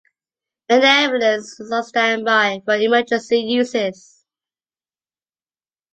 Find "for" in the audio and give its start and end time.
2.65-2.73